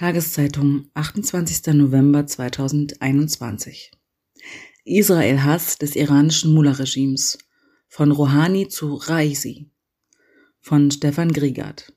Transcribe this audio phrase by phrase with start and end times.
[0.00, 1.74] Tageszeitung, 28.
[1.74, 3.90] November 2021.
[4.86, 7.36] Israel-Hass des iranischen Mullah-Regimes.
[7.86, 9.68] Von Rouhani zu Raisi.
[10.58, 11.92] Von Stefan Griegert.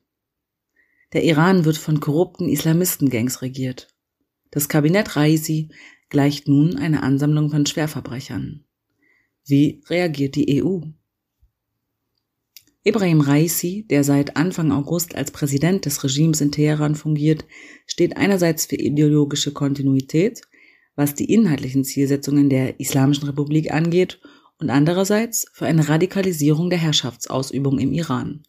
[1.14, 3.88] Der Iran wird von korrupten Islamistengangs regiert.
[4.50, 5.70] Das Kabinett Raisi
[6.10, 8.66] gleicht nun einer Ansammlung von Schwerverbrechern.
[9.46, 10.80] Wie reagiert die EU?
[12.86, 17.46] Ibrahim Raisi, der seit Anfang August als Präsident des Regimes in Teheran fungiert,
[17.86, 20.42] steht einerseits für ideologische Kontinuität,
[20.94, 24.20] was die inhaltlichen Zielsetzungen der Islamischen Republik angeht,
[24.60, 28.44] und andererseits für eine Radikalisierung der Herrschaftsausübung im Iran.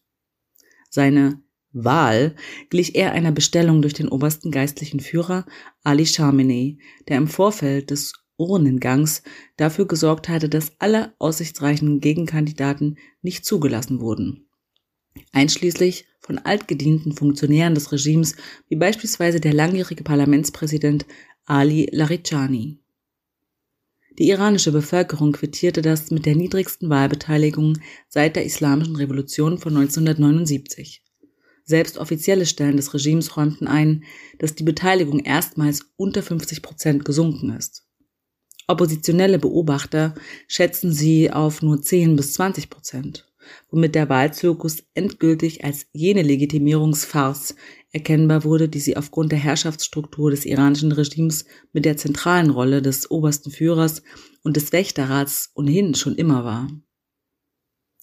[0.90, 2.35] Seine Wahl
[2.70, 5.45] glich eher einer Bestellung durch den obersten geistlichen Führer
[5.84, 9.23] Ali Khamenei, der im Vorfeld des Urnengangs
[9.57, 14.48] dafür gesorgt hatte, dass alle aussichtsreichen Gegenkandidaten nicht zugelassen wurden.
[15.31, 18.35] Einschließlich von altgedienten Funktionären des Regimes,
[18.68, 21.05] wie beispielsweise der langjährige Parlamentspräsident
[21.45, 22.79] Ali Larijani.
[24.18, 31.04] Die iranische Bevölkerung quittierte das mit der niedrigsten Wahlbeteiligung seit der Islamischen Revolution von 1979.
[31.65, 34.04] Selbst offizielle Stellen des Regimes räumten ein,
[34.40, 37.85] dass die Beteiligung erstmals unter 50 Prozent gesunken ist.
[38.68, 40.16] Oppositionelle Beobachter
[40.48, 43.32] schätzen sie auf nur 10 bis 20 Prozent,
[43.70, 47.55] womit der Wahlzirkus endgültig als jene Legitimierungsfarce
[47.91, 53.10] erkennbar wurde, die sie aufgrund der Herrschaftsstruktur des iranischen Regimes mit der zentralen Rolle des
[53.12, 54.02] obersten Führers
[54.44, 56.68] und des Wächterrats ohnehin schon immer war.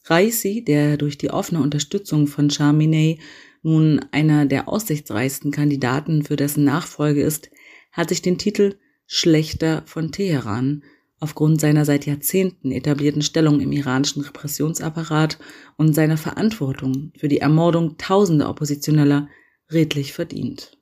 [0.04, 3.18] Raisi, der durch die offene Unterstützung von Khamenei
[3.62, 7.50] nun einer der aussichtsreichsten Kandidaten für dessen Nachfolge ist,
[7.92, 8.76] hat sich den Titel
[9.14, 10.84] Schlechter von Teheran
[11.20, 15.38] aufgrund seiner seit Jahrzehnten etablierten Stellung im iranischen Repressionsapparat
[15.76, 19.28] und seiner Verantwortung für die Ermordung tausender Oppositioneller
[19.70, 20.78] redlich verdient.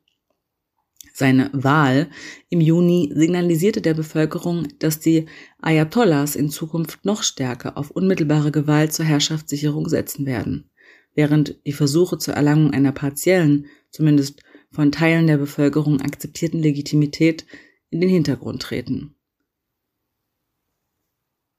[1.13, 2.09] Seine Wahl
[2.51, 5.27] im Juni signalisierte der Bevölkerung, dass die
[5.61, 10.71] Ayatollahs in Zukunft noch stärker auf unmittelbare Gewalt zur Herrschaftssicherung setzen werden,
[11.17, 17.45] während die Versuche zur Erlangung einer partiellen, zumindest von Teilen der Bevölkerung akzeptierten Legitimität
[17.91, 19.15] in den Hintergrund treten.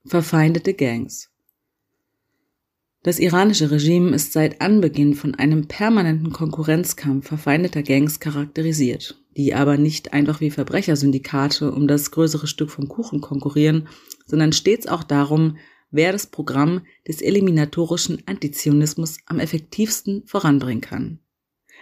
[0.06, 1.30] Verfeindete Gangs
[3.04, 9.78] Das iranische Regime ist seit Anbeginn von einem permanenten Konkurrenzkampf verfeindeter Gangs charakterisiert, die aber
[9.78, 13.88] nicht einfach wie Verbrechersyndikate um das größere Stück vom Kuchen konkurrieren,
[14.26, 15.58] sondern stets auch darum,
[15.92, 21.20] wer das Programm des eliminatorischen Antizionismus am effektivsten voranbringen kann.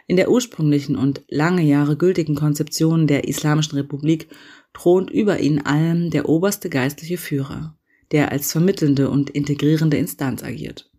[0.09, 4.27] In der ursprünglichen und lange Jahre gültigen Konzeption der Islamischen Republik
[4.73, 7.77] thront über ihnen allen der oberste geistliche Führer,
[8.11, 10.89] der als vermittelnde und integrierende Instanz agiert.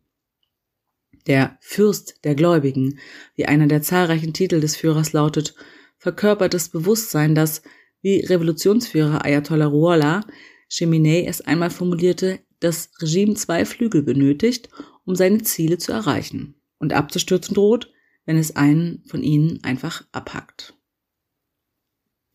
[1.26, 3.00] Der Fürst der Gläubigen,
[3.34, 5.56] wie einer der zahlreichen Titel des Führers lautet,
[5.98, 7.62] verkörpert das Bewusstsein, dass,
[8.02, 10.24] wie Revolutionsführer Ayatollah Ruhollah
[10.68, 14.68] Cheminei es einmal formulierte, das Regime zwei Flügel benötigt,
[15.04, 17.90] um seine Ziele zu erreichen und abzustürzen droht,
[18.26, 20.74] wenn es einen von ihnen einfach abhackt.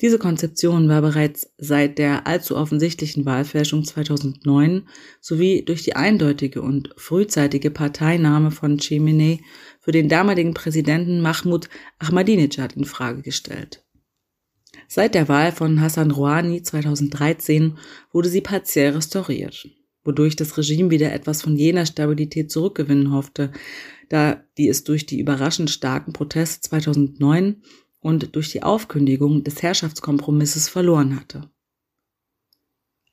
[0.01, 4.89] Diese Konzeption war bereits seit der allzu offensichtlichen Wahlfälschung 2009
[5.21, 9.39] sowie durch die eindeutige und frühzeitige Parteinahme von Chemene
[9.79, 11.69] für den damaligen Präsidenten Mahmoud
[11.99, 13.85] Ahmadinejad in Frage gestellt.
[14.89, 17.77] Seit der Wahl von Hassan Rouhani 2013
[18.11, 19.67] wurde sie partiell restauriert,
[20.03, 23.53] wodurch das Regime wieder etwas von jener Stabilität zurückgewinnen hoffte,
[24.09, 27.61] da die es durch die überraschend starken Proteste 2009
[27.99, 31.49] und durch die Aufkündigung des Herrschaftskompromisses verloren hatte.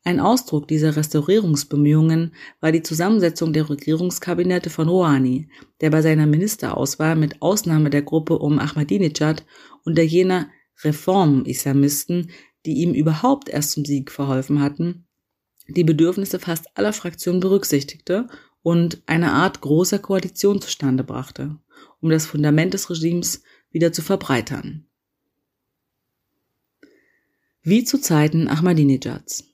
[0.04, 5.48] Ein Ausdruck dieser Restaurierungsbemühungen war die Zusammensetzung der Regierungskabinette von Rouhani,
[5.80, 9.46] der bei seiner Ministerauswahl mit Ausnahme der Gruppe um Ahmadinejad
[9.84, 10.50] und der jener
[10.82, 12.30] Reform-Islamisten,
[12.66, 15.06] die ihm überhaupt erst zum Sieg verholfen hatten,
[15.68, 18.26] die Bedürfnisse fast aller Fraktionen berücksichtigte
[18.62, 21.58] und eine Art großer Koalition zustande brachte,
[22.00, 24.86] um das Fundament des Regimes wieder zu verbreitern.
[27.62, 29.44] Wie zu Zeiten Ahmadinejads.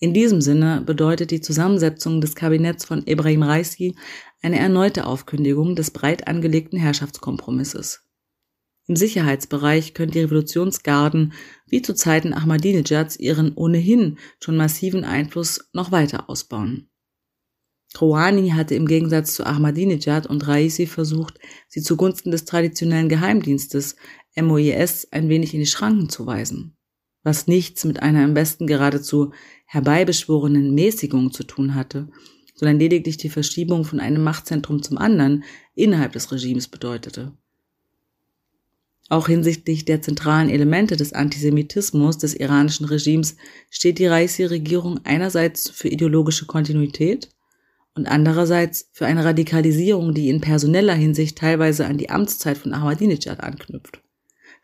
[0.00, 3.94] In diesem Sinne bedeutet die Zusammensetzung des Kabinetts von Ibrahim Raisi
[4.42, 8.02] eine erneute Aufkündigung des breit angelegten Herrschaftskompromisses.
[8.88, 11.32] Im Sicherheitsbereich können die Revolutionsgarden
[11.68, 16.88] wie zu Zeiten Ahmadinejads ihren ohnehin schon massiven Einfluss noch weiter ausbauen.
[18.00, 23.96] Rouhani hatte im Gegensatz zu Ahmadinejad und Raisi versucht, sie zugunsten des traditionellen Geheimdienstes
[24.40, 26.76] MOIS ein wenig in die Schranken zu weisen,
[27.22, 29.32] was nichts mit einer am besten geradezu
[29.66, 32.08] herbeibeschworenen Mäßigung zu tun hatte,
[32.54, 35.44] sondern lediglich die Verschiebung von einem Machtzentrum zum anderen
[35.74, 37.32] innerhalb des Regimes bedeutete.
[39.08, 43.36] Auch hinsichtlich der zentralen Elemente des Antisemitismus des iranischen Regimes
[43.68, 47.28] steht die Raisi-Regierung einerseits für ideologische Kontinuität
[47.94, 53.40] und andererseits für eine Radikalisierung, die in personeller Hinsicht teilweise an die Amtszeit von Ahmadinejad
[53.40, 54.02] anknüpft.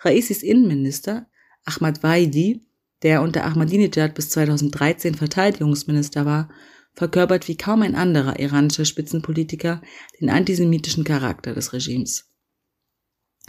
[0.01, 1.27] Raisis Innenminister
[1.65, 2.63] Ahmad Waidi,
[3.03, 6.49] der unter Ahmadinejad bis 2013 Verteidigungsminister war,
[6.95, 9.83] verkörpert wie kaum ein anderer iranischer Spitzenpolitiker
[10.21, 12.33] den antisemitischen Charakter des Regimes.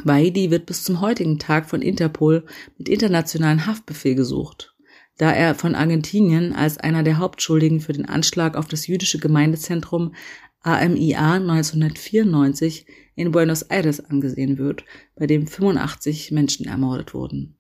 [0.04, 2.46] Waidi wird bis zum heutigen Tag von Interpol
[2.78, 4.76] mit internationalen Haftbefehl gesucht,
[5.20, 10.16] da er von Argentinien als einer der Hauptschuldigen für den Anschlag auf das jüdische Gemeindezentrum
[10.62, 12.86] AMIA 1994
[13.16, 14.86] in Buenos Aires angesehen wird,
[15.16, 17.60] bei dem 85 Menschen ermordet wurden.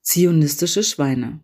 [0.00, 1.40] Zionistische Schweine.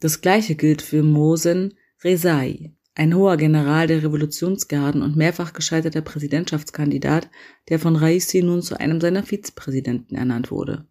[0.00, 7.30] Das gleiche gilt für Mosen Rezai, ein hoher General der Revolutionsgarden und mehrfach gescheiterter Präsidentschaftskandidat,
[7.68, 10.88] der von Raisi nun zu einem seiner Vizepräsidenten ernannt wurde.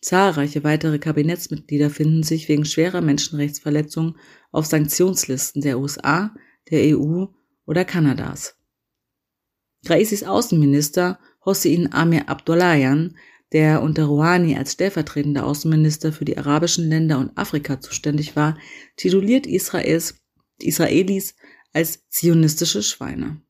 [0.00, 4.16] Zahlreiche weitere Kabinettsmitglieder finden sich wegen schwerer Menschenrechtsverletzungen
[4.50, 6.34] auf Sanktionslisten der USA,
[6.70, 7.26] der EU
[7.66, 8.56] oder Kanadas.
[9.86, 13.16] Raisis Außenminister Hossein Amir Abdollahian,
[13.52, 18.58] der unter Rouhani als stellvertretender Außenminister für die arabischen Länder und Afrika zuständig war,
[18.96, 20.22] tituliert Israels
[20.58, 21.34] Israelis
[21.72, 23.40] als zionistische Schweine.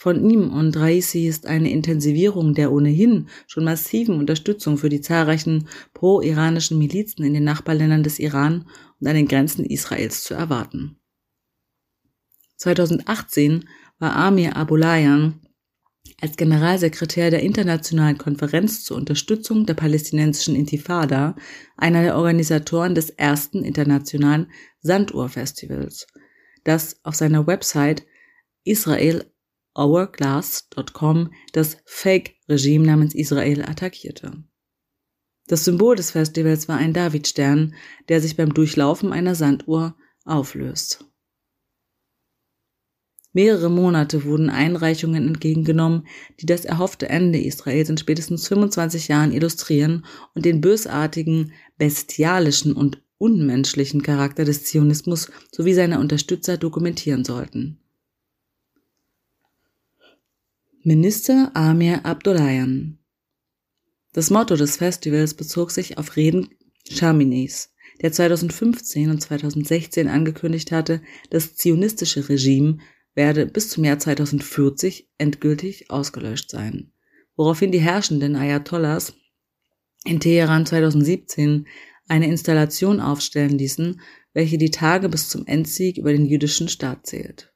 [0.00, 5.68] Von ihm und Raisi ist eine Intensivierung der ohnehin schon massiven Unterstützung für die zahlreichen
[5.92, 8.66] pro-iranischen Milizen in den Nachbarländern des Iran
[8.98, 10.96] und an den Grenzen Israels zu erwarten.
[12.56, 13.68] 2018
[13.98, 15.38] war Amir Abulayan
[16.22, 21.36] als Generalsekretär der Internationalen Konferenz zur Unterstützung der palästinensischen Intifada
[21.76, 24.50] einer der Organisatoren des ersten internationalen
[24.80, 26.06] Sanduhr-Festivals,
[26.64, 28.06] das auf seiner Website
[29.74, 34.44] israelhourglass.com das Fake-Regime namens Israel attackierte.
[35.46, 37.74] Das Symbol des Festivals war ein Davidstern,
[38.08, 41.04] der sich beim Durchlaufen einer Sanduhr auflöst.
[43.32, 46.06] Mehrere Monate wurden Einreichungen entgegengenommen,
[46.40, 53.02] die das erhoffte Ende Israels in spätestens 25 Jahren illustrieren und den bösartigen, bestialischen und
[53.18, 57.79] unmenschlichen Charakter des Zionismus sowie seiner Unterstützer dokumentieren sollten.
[60.92, 62.98] Minister Amir Abdollahian
[64.12, 66.48] Das Motto des Festivals bezog sich auf Reden
[66.88, 67.68] Chaminés,
[68.02, 71.00] der 2015 und 2016 angekündigt hatte,
[71.30, 72.78] das zionistische Regime
[73.14, 76.90] werde bis zum Jahr 2040 endgültig ausgelöscht sein.
[77.36, 79.12] Woraufhin die herrschenden Ayatollahs
[80.04, 81.68] in Teheran 2017
[82.08, 84.00] eine Installation aufstellen ließen,
[84.32, 87.52] welche die Tage bis zum Endsieg über den jüdischen Staat zählt.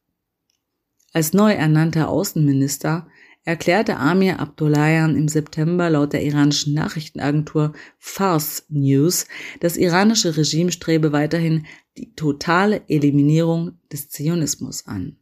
[1.13, 3.09] Als neu ernannter Außenminister
[3.45, 9.27] erklärte Amir Abdullahian im September laut der iranischen Nachrichtenagentur Fars News,
[9.61, 15.19] das iranische Regime strebe weiterhin die totale Eliminierung des Zionismus an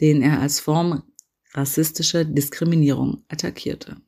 [0.00, 1.02] den er als Form
[1.52, 4.00] rassistischer Diskriminierung attackierte.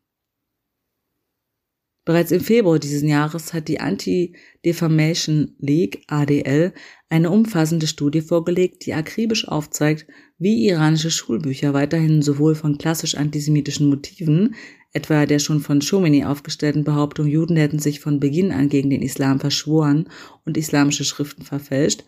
[2.10, 6.72] Bereits im Februar dieses Jahres hat die Anti-Defamation League ADL
[7.08, 13.88] eine umfassende Studie vorgelegt, die akribisch aufzeigt, wie iranische Schulbücher weiterhin sowohl von klassisch antisemitischen
[13.88, 14.56] Motiven,
[14.92, 19.02] etwa der schon von Shomeini aufgestellten Behauptung, Juden hätten sich von Beginn an gegen den
[19.02, 20.08] Islam verschworen
[20.44, 22.02] und islamische Schriften verfälscht,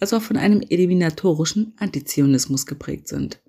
[0.00, 3.40] als auch von einem eliminatorischen Antizionismus geprägt sind.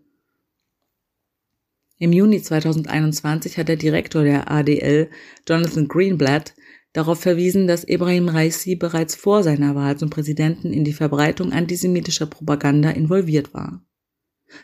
[1.98, 5.10] Im Juni 2021 hat der Direktor der ADL,
[5.48, 6.54] Jonathan Greenblatt,
[6.92, 12.25] darauf verwiesen, dass Ibrahim Raisi bereits vor seiner Wahl zum Präsidenten in die Verbreitung antisemitischer
[12.25, 13.82] Propaganda involviert war.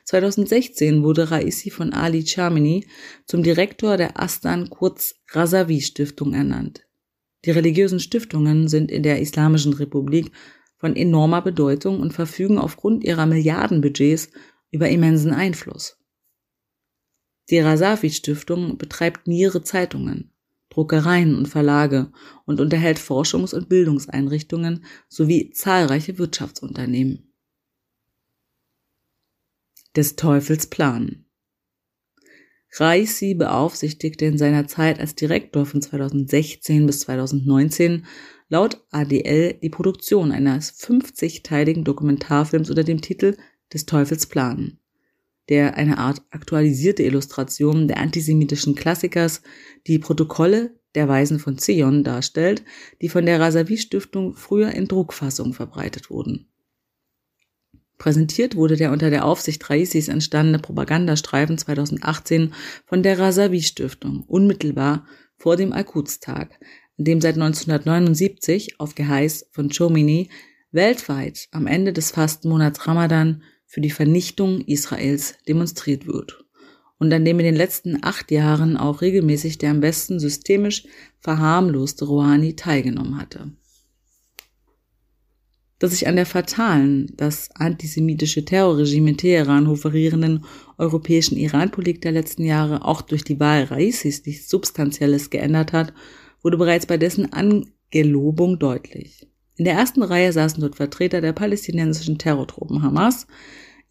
[0.06, 2.86] 2016 wurde Raisi von Ali Chamini
[3.26, 6.86] zum Direktor der Astan Kurz Razavi Stiftung ernannt.
[7.46, 10.32] Die religiösen Stiftungen sind in der Islamischen Republik
[10.78, 14.32] von enormer Bedeutung und verfügen aufgrund ihrer Milliardenbudgets
[14.70, 16.01] über immensen Einfluss.
[17.52, 20.32] Die Rasafi Stiftung betreibt mehrere Zeitungen,
[20.70, 22.12] Druckereien und Verlage
[22.46, 27.34] und unterhält Forschungs- und Bildungseinrichtungen sowie zahlreiche Wirtschaftsunternehmen.
[29.96, 31.26] Des Teufels Plan
[32.80, 38.06] Raisi beaufsichtigte in seiner Zeit als Direktor von 2016 bis 2019
[38.48, 43.36] laut ADL die Produktion eines 50-teiligen Dokumentarfilms unter dem Titel
[43.74, 44.80] Des Teufels Plan,
[45.52, 49.42] der eine Art aktualisierte Illustration der antisemitischen Klassikers,
[49.86, 52.64] die Protokolle der Weisen von Zion darstellt,
[53.02, 56.48] die von der Rasavi Stiftung früher in Druckfassung verbreitet wurden.
[57.98, 62.54] Präsentiert wurde der unter der Aufsicht Raisis entstandene Propagandastreifen 2018
[62.86, 65.06] von der Rasavi Stiftung unmittelbar
[65.36, 66.60] vor dem Al-Quds-Tag,
[66.98, 70.30] an dem seit 1979 auf Geheiß von Chomini
[70.72, 76.44] weltweit am Ende des Fastenmonats Ramadan für die Vernichtung Israels demonstriert wird
[77.00, 80.84] und an dem in den letzten acht Jahren auch regelmäßig der am besten systemisch
[81.22, 83.54] verharmloste Rouhani teilgenommen hatte
[85.80, 90.46] dass sich an der fatalen, das antisemitische Terrorregime in Teheran hoferierenden
[90.78, 95.92] europäischen Iran-Politik der letzten Jahre auch durch die Wahl Raisis nichts Substanzielles geändert hat,
[96.44, 99.28] wurde bereits bei dessen Angelobung deutlich.
[99.58, 103.26] In der ersten Reihe saßen dort Vertreter der palästinensischen Terrortruppen Hamas,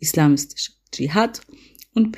[0.00, 1.40] Islamistische Dschihad
[1.94, 2.12] und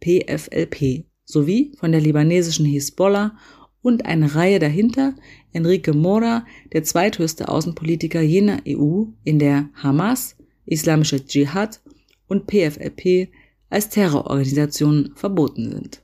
[0.00, 3.36] PFLP sowie von der libanesischen Hisbollah
[3.82, 5.14] und eine Reihe dahinter
[5.52, 11.80] Enrique Mora, der zweithöchste Außenpolitiker jener EU, in der Hamas, Islamische Dschihad
[12.26, 13.28] und PFLP
[13.70, 16.02] als Terrororganisationen verboten sind.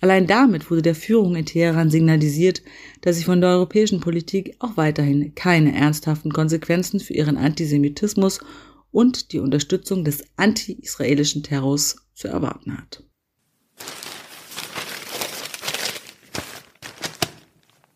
[0.00, 2.62] Allein damit wurde der Führung in Teheran signalisiert,
[3.00, 8.40] dass sie von der europäischen Politik auch weiterhin keine ernsthaften Konsequenzen für ihren Antisemitismus
[8.96, 13.04] und die Unterstützung des anti-israelischen Terrors zu erwarten hat.